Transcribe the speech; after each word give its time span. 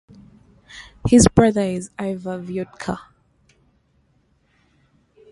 His 1.07 1.27
brother 1.27 1.61
is 1.61 1.91
Aivar 1.99 2.43
Voitka. 2.43 2.97